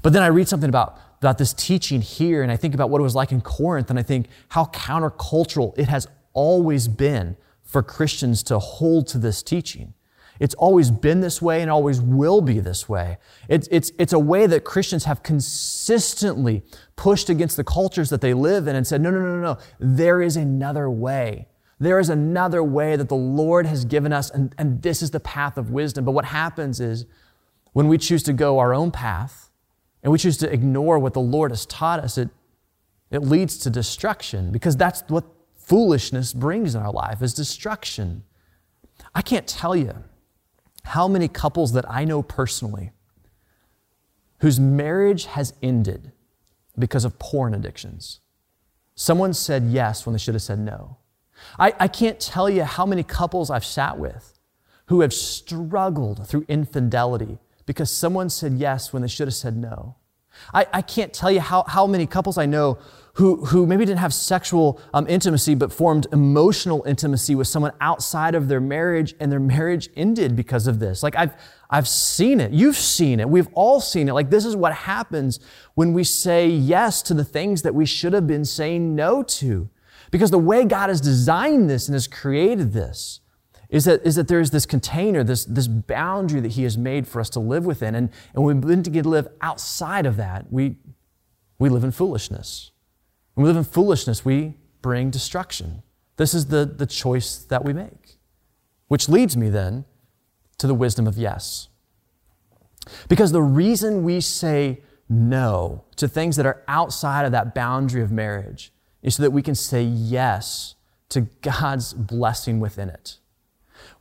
[0.03, 2.99] But then I read something about, about this teaching here and I think about what
[2.99, 7.81] it was like in Corinth and I think how countercultural it has always been for
[7.81, 9.93] Christians to hold to this teaching.
[10.41, 13.19] It's always been this way and always will be this way.
[13.47, 16.63] It's, it's, it's a way that Christians have consistently
[16.95, 19.57] pushed against the cultures that they live in and said, no, no, no, no, no.
[19.79, 21.47] there is another way.
[21.79, 25.19] There is another way that the Lord has given us, and, and this is the
[25.19, 26.05] path of wisdom.
[26.05, 27.05] But what happens is
[27.73, 29.51] when we choose to go our own path
[30.01, 32.29] and we choose to ignore what the Lord has taught us, it,
[33.11, 35.23] it leads to destruction because that's what
[35.55, 38.23] foolishness brings in our life is destruction.
[39.13, 40.03] I can't tell you
[40.83, 42.91] how many couples that I know personally
[44.39, 46.11] whose marriage has ended
[46.77, 48.19] because of porn addictions.
[48.95, 50.97] Someone said yes when they should have said no.
[51.57, 54.39] I, I can't tell you how many couples I've sat with
[54.87, 59.95] who have struggled through infidelity because someone said yes when they should have said no.
[60.53, 62.79] I, I can't tell you how, how many couples I know
[63.15, 68.35] who, who maybe didn't have sexual um, intimacy, but formed emotional intimacy with someone outside
[68.35, 71.03] of their marriage, and their marriage ended because of this.
[71.03, 71.33] Like, I've,
[71.69, 72.51] I've seen it.
[72.51, 73.29] You've seen it.
[73.29, 74.13] We've all seen it.
[74.13, 75.39] Like, this is what happens
[75.75, 79.69] when we say yes to the things that we should have been saying no to.
[80.09, 83.21] Because the way God has designed this and has created this
[83.69, 87.07] is that, is that there is this container, this, this boundary that He has made
[87.07, 87.95] for us to live within.
[87.95, 90.75] And, and when we begin to get to live outside of that, we,
[91.57, 92.71] we live in foolishness.
[93.33, 95.83] When we live in foolishness, we bring destruction.
[96.17, 98.17] This is the, the choice that we make.
[98.87, 99.85] Which leads me then
[100.57, 101.69] to the wisdom of yes.
[103.07, 108.11] Because the reason we say no to things that are outside of that boundary of
[108.11, 110.75] marriage is so that we can say yes
[111.09, 113.17] to God's blessing within it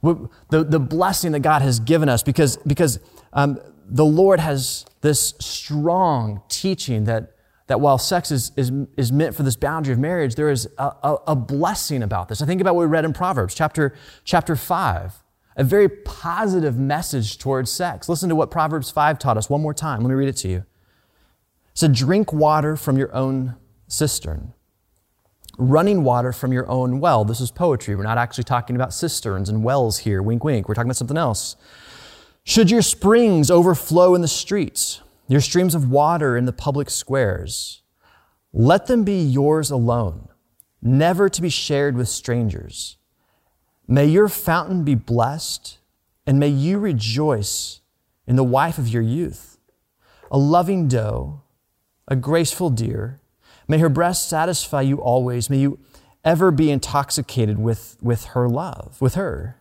[0.02, 3.00] the, the blessing that God has given us because, because
[3.32, 7.34] um, the Lord has this strong teaching that,
[7.70, 10.92] that while sex is, is, is meant for this boundary of marriage, there is a,
[11.04, 12.42] a, a blessing about this.
[12.42, 15.22] I think about what we read in Proverbs chapter, chapter 5,
[15.54, 18.08] a very positive message towards sex.
[18.08, 20.00] Listen to what Proverbs 5 taught us one more time.
[20.00, 20.56] Let me read it to you.
[20.56, 20.64] It
[21.74, 23.54] said, Drink water from your own
[23.86, 24.52] cistern
[25.58, 27.24] running water from your own well.
[27.24, 27.94] This is poetry.
[27.94, 30.22] We're not actually talking about cisterns and wells here.
[30.22, 30.68] Wink, wink.
[30.68, 31.54] We're talking about something else.
[32.44, 37.82] Should your springs overflow in the streets, your streams of water in the public squares,
[38.52, 40.28] let them be yours alone,
[40.82, 42.96] never to be shared with strangers.
[43.86, 45.78] May your fountain be blessed,
[46.26, 47.80] and may you rejoice
[48.26, 49.58] in the wife of your youth,
[50.30, 51.42] a loving doe,
[52.06, 53.20] a graceful deer,
[53.70, 55.48] May her breast satisfy you always.
[55.48, 55.78] May you
[56.24, 59.60] ever be intoxicated with, with her love, with her.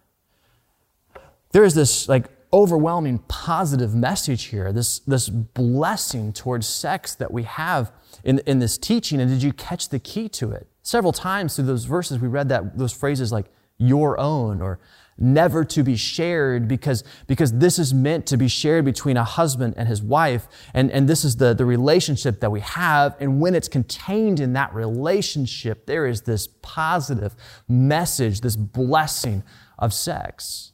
[1.52, 7.44] There is this like overwhelming positive message here, this, this blessing towards sex that we
[7.44, 7.92] have
[8.24, 9.22] in, in this teaching.
[9.22, 10.68] And did you catch the key to it?
[10.82, 13.46] Several times through those verses, we read that those phrases like
[13.78, 14.80] your own or
[15.20, 19.74] never to be shared because, because this is meant to be shared between a husband
[19.78, 20.48] and his wife.
[20.74, 23.16] And, and this is the, the relationship that we have.
[23.20, 27.36] And when it's contained in that relationship, there is this positive
[27.68, 29.44] message, this blessing
[29.78, 30.69] of sex.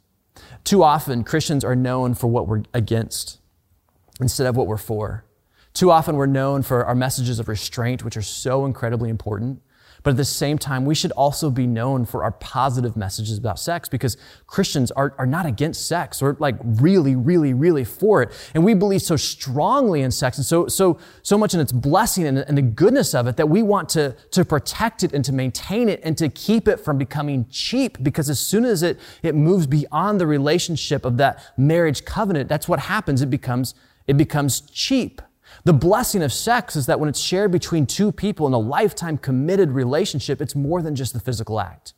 [0.66, 3.40] Too often, Christians are known for what we're against
[4.20, 5.24] instead of what we're for.
[5.74, 9.62] Too often, we're known for our messages of restraint, which are so incredibly important.
[10.06, 13.58] But at the same time, we should also be known for our positive messages about
[13.58, 16.22] sex because Christians are, are not against sex.
[16.22, 18.32] We're like really, really, really for it.
[18.54, 22.28] And we believe so strongly in sex and so, so, so much in its blessing
[22.28, 25.34] and, and the goodness of it that we want to, to protect it and to
[25.34, 29.34] maintain it and to keep it from becoming cheap because as soon as it, it
[29.34, 33.24] moves beyond the relationship of that marriage covenant, that's what happens.
[33.24, 33.74] It becomes,
[34.06, 35.24] it becomes cheap.
[35.66, 39.18] The blessing of sex is that when it's shared between two people in a lifetime
[39.18, 41.94] committed relationship, it's more than just the physical act.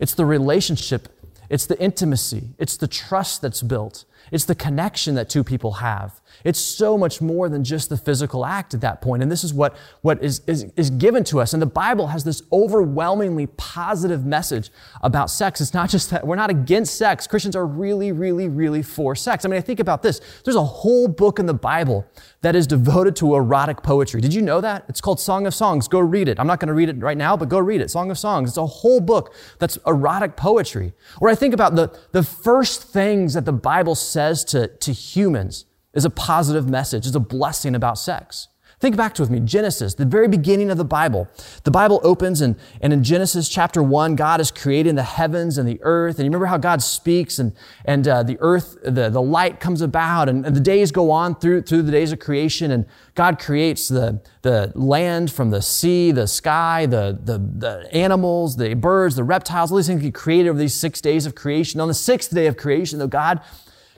[0.00, 1.08] It's the relationship,
[1.48, 6.20] it's the intimacy, it's the trust that's built, it's the connection that two people have.
[6.42, 9.22] It's so much more than just the physical act at that point.
[9.22, 11.52] And this is what, what is, is, is given to us.
[11.52, 14.70] And the Bible has this overwhelmingly positive message
[15.02, 15.60] about sex.
[15.60, 17.26] It's not just that we're not against sex.
[17.26, 19.44] Christians are really, really, really for sex.
[19.44, 20.22] I mean, I think about this.
[20.44, 22.06] There's a whole book in the Bible
[22.40, 24.22] that is devoted to erotic poetry.
[24.22, 24.86] Did you know that?
[24.88, 25.88] It's called Song of Songs.
[25.88, 26.40] Go read it.
[26.40, 27.90] I'm not going to read it right now, but go read it.
[27.90, 28.48] Song of Songs.
[28.48, 30.94] It's a whole book that's erotic poetry.
[31.20, 35.66] Or I think about the, the first things that the Bible says to, to humans
[35.94, 38.48] is a positive message, is a blessing about sex.
[38.82, 41.28] Think back to with me, Genesis, the very beginning of the Bible.
[41.62, 45.68] The Bible opens and, and in Genesis chapter one, God is creating the heavens and
[45.68, 46.18] the earth.
[46.18, 47.52] And you remember how God speaks and,
[47.84, 51.36] and uh, the earth, the, the light comes about and, and the days go on
[51.36, 52.72] through, through the days of creation.
[52.72, 58.56] And God creates the, the land from the sea, the sky, the, the, the animals,
[58.56, 61.80] the birds, the reptiles, all these things He created over these six days of creation.
[61.80, 63.42] On the sixth day of creation, though, God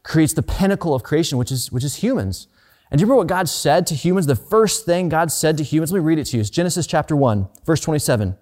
[0.05, 2.47] creates the pinnacle of creation, which is, which is humans.
[2.91, 4.27] And do you remember what God said to humans?
[4.27, 6.41] The first thing God said to humans, let me read it to you.
[6.43, 8.29] It's Genesis chapter 1, verse 27.
[8.29, 8.37] It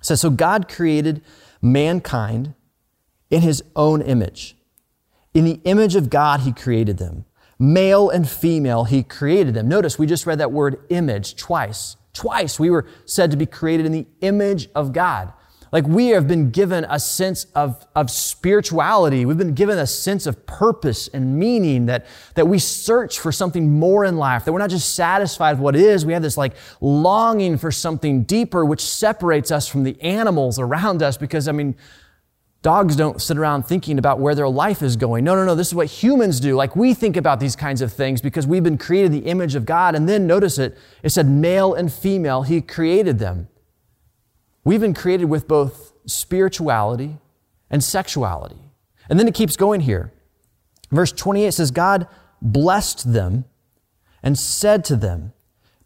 [0.00, 1.22] says, So God created
[1.62, 2.54] mankind
[3.30, 4.56] in his own image.
[5.34, 7.26] In the image of God, he created them.
[7.58, 9.68] Male and female, he created them.
[9.68, 11.96] Notice we just read that word image twice.
[12.14, 15.32] Twice we were said to be created in the image of God.
[15.72, 19.24] Like we have been given a sense of, of spirituality.
[19.24, 23.78] We've been given a sense of purpose and meaning that, that we search for something
[23.78, 26.06] more in life, that we're not just satisfied with what is.
[26.06, 31.02] We have this like longing for something deeper, which separates us from the animals around
[31.02, 31.76] us because, I mean,
[32.60, 35.22] Dogs don't sit around thinking about where their life is going.
[35.22, 35.54] No, no, no.
[35.54, 36.56] This is what humans do.
[36.56, 39.64] Like we think about these kinds of things because we've been created the image of
[39.64, 39.94] God.
[39.94, 40.76] And then notice it.
[41.04, 42.42] It said male and female.
[42.42, 43.46] He created them.
[44.68, 47.16] We've been created with both spirituality
[47.70, 48.60] and sexuality.
[49.08, 50.12] And then it keeps going here.
[50.90, 52.06] Verse 28 says, God
[52.42, 53.46] blessed them
[54.22, 55.32] and said to them,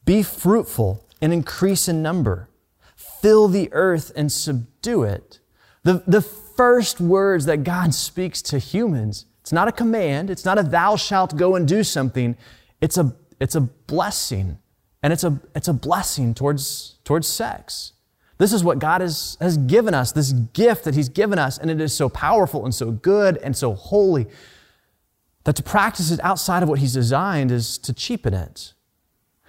[0.05, 2.49] Be fruitful and increase in number,
[2.97, 5.39] fill the earth and subdue it.
[5.85, 9.27] The, the first words that God speaks to humans.
[9.43, 10.29] It's not a command.
[10.29, 12.37] It's not a thou shalt go and do something.
[12.81, 14.59] It's a, it's a blessing.
[15.05, 17.93] And it's a, it's a blessing towards, towards sex.
[18.43, 21.71] This is what God has, has given us, this gift that He's given us, and
[21.71, 24.27] it is so powerful and so good and so holy
[25.45, 28.75] that to practice it outside of what He's designed is to cheapen it.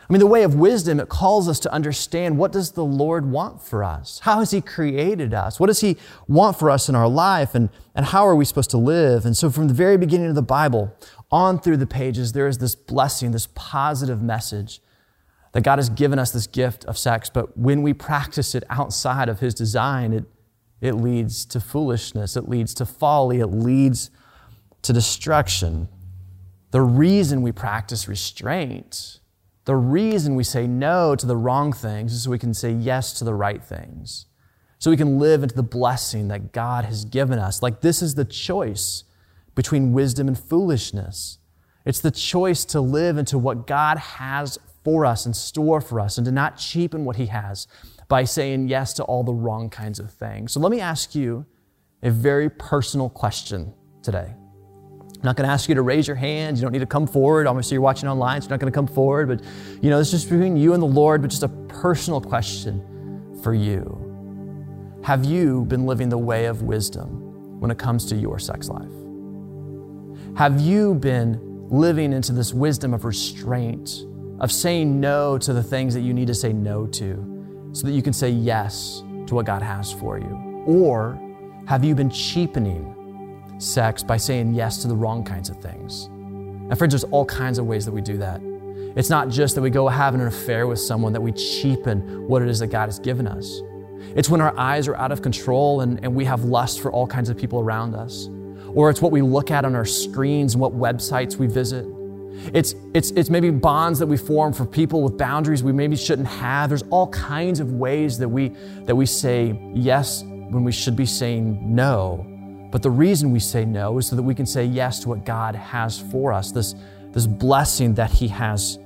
[0.07, 3.25] I mean, the way of wisdom, it calls us to understand what does the Lord
[3.25, 4.19] want for us?
[4.19, 5.59] How has He created us?
[5.59, 7.55] What does He want for us in our life?
[7.55, 9.25] And, and how are we supposed to live?
[9.25, 10.95] And so from the very beginning of the Bible,
[11.31, 14.81] on through the pages, there is this blessing, this positive message
[15.53, 17.29] that God has given us this gift of sex.
[17.29, 20.25] But when we practice it outside of His design, it,
[20.81, 22.35] it leads to foolishness.
[22.35, 23.39] It leads to folly.
[23.39, 24.11] It leads
[24.83, 25.87] to destruction.
[26.71, 29.19] The reason we practice restraint
[29.65, 33.13] the reason we say no to the wrong things is so we can say yes
[33.13, 34.25] to the right things.
[34.77, 37.61] So we can live into the blessing that God has given us.
[37.61, 39.05] Like this is the choice
[39.55, 41.37] between wisdom and foolishness.
[41.85, 46.17] It's the choice to live into what God has for us and store for us
[46.17, 47.67] and to not cheapen what He has
[48.07, 50.51] by saying yes to all the wrong kinds of things.
[50.51, 51.45] So let me ask you
[52.01, 54.33] a very personal question today.
[55.23, 56.57] I'm not going to ask you to raise your hand.
[56.57, 57.47] You don't need to come forward.
[57.47, 59.29] Obviously, you're watching online, so you're not going to come forward.
[59.29, 59.41] But,
[59.81, 63.39] you know, this is just between you and the Lord, but just a personal question
[63.41, 63.99] for you.
[65.03, 68.91] Have you been living the way of wisdom when it comes to your sex life?
[70.35, 74.05] Have you been living into this wisdom of restraint,
[74.39, 77.93] of saying no to the things that you need to say no to, so that
[77.93, 80.63] you can say yes to what God has for you?
[80.65, 81.19] Or
[81.65, 82.93] have you been cheapening
[83.63, 86.05] sex by saying yes to the wrong kinds of things.
[86.05, 88.41] And friends, there's all kinds of ways that we do that.
[88.95, 92.41] It's not just that we go have an affair with someone that we cheapen what
[92.41, 93.61] it is that God has given us.
[94.15, 97.07] It's when our eyes are out of control and, and we have lust for all
[97.07, 98.29] kinds of people around us.
[98.75, 101.85] Or it's what we look at on our screens and what websites we visit.
[102.53, 106.27] It's, it's, it's maybe bonds that we form for people with boundaries we maybe shouldn't
[106.27, 106.69] have.
[106.69, 108.49] There's all kinds of ways that we,
[108.85, 112.25] that we say yes when we should be saying no.
[112.71, 115.25] But the reason we say no is so that we can say yes to what
[115.25, 116.75] God has for us, this,
[117.11, 118.79] this blessing that He has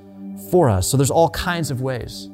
[0.51, 0.87] for us.
[0.87, 2.29] So there's all kinds of ways.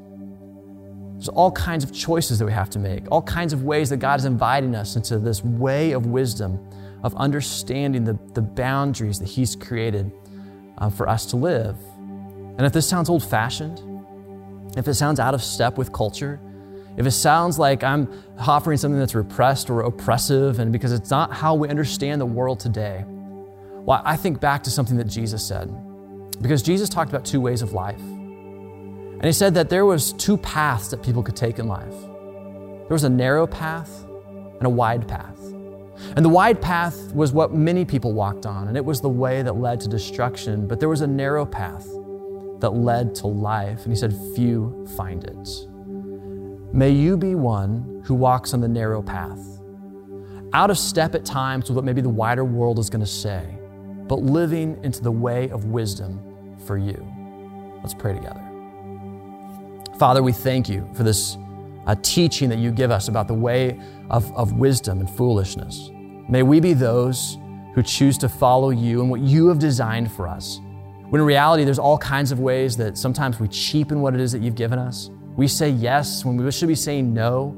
[1.14, 3.98] There's all kinds of choices that we have to make, all kinds of ways that
[3.98, 6.60] God is inviting us into this way of wisdom,
[7.04, 10.12] of understanding the, the boundaries that He's created
[10.78, 11.78] uh, for us to live.
[12.58, 13.82] And if this sounds old fashioned,
[14.78, 16.40] if it sounds out of step with culture,
[16.96, 18.08] if it sounds like I'm
[18.38, 22.60] offering something that's repressed or oppressive, and because it's not how we understand the world
[22.60, 25.74] today, well, I think back to something that Jesus said.
[26.42, 28.00] Because Jesus talked about two ways of life.
[28.00, 31.92] And he said that there was two paths that people could take in life.
[31.92, 34.04] There was a narrow path
[34.58, 35.33] and a wide path.
[36.16, 39.42] And the wide path was what many people walked on, and it was the way
[39.42, 40.68] that led to destruction.
[40.68, 41.88] But there was a narrow path
[42.60, 45.50] that led to life, and he said, Few find it.
[46.74, 49.40] May you be one who walks on the narrow path,
[50.54, 53.58] out of step at times with what maybe the wider world is going to say,
[54.08, 57.08] but living into the way of wisdom for you.
[57.82, 58.42] Let's pray together.
[60.00, 61.38] Father, we thank you for this
[61.86, 63.80] uh, teaching that you give us about the way
[64.10, 65.92] of, of wisdom and foolishness.
[66.30, 67.38] May we be those
[67.74, 70.60] who choose to follow you and what you have designed for us.
[71.10, 74.32] When in reality, there's all kinds of ways that sometimes we cheapen what it is
[74.32, 75.10] that you've given us.
[75.36, 77.58] We say yes when we should be saying no.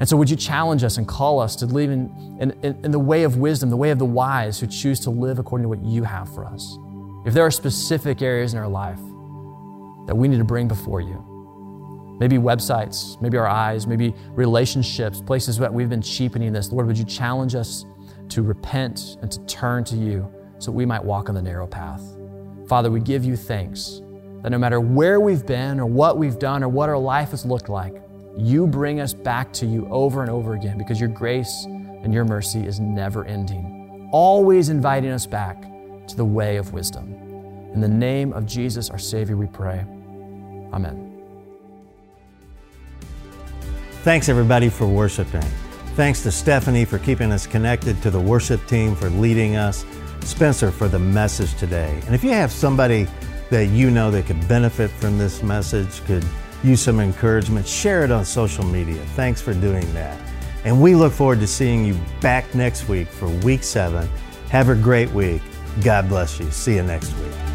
[0.00, 2.98] And so, would you challenge us and call us to live in, in, in, the
[2.98, 5.82] way of wisdom, the way of the wise who choose to live according to what
[5.82, 6.76] you have for us?
[7.24, 9.00] If there are specific areas in our life
[10.06, 15.56] that we need to bring before you, maybe websites, maybe our eyes, maybe relationships, places
[15.58, 17.84] that we've been cheapening this, Lord, would you challenge us
[18.32, 22.02] to repent and to turn to you so we might walk on the narrow path?
[22.68, 24.00] Father, we give you thanks
[24.42, 27.44] that no matter where we've been or what we've done or what our life has
[27.44, 28.02] looked like,
[28.38, 32.24] You bring us back to you over and over again because your grace and your
[32.24, 35.60] mercy is never ending, always inviting us back
[36.08, 37.12] to the way of wisdom.
[37.74, 39.84] In the name of Jesus, our Savior, we pray.
[40.72, 41.10] Amen.
[44.02, 45.44] Thanks, everybody, for worshiping.
[45.94, 49.84] Thanks to Stephanie for keeping us connected, to the worship team for leading us,
[50.22, 52.00] Spencer for the message today.
[52.06, 53.06] And if you have somebody
[53.50, 56.24] that you know that could benefit from this message, could
[56.64, 59.02] use some encouragement, share it on social media.
[59.14, 60.18] Thanks for doing that.
[60.64, 64.08] And we look forward to seeing you back next week for week seven.
[64.48, 65.42] Have a great week.
[65.82, 66.50] God bless you.
[66.50, 67.51] See you next week.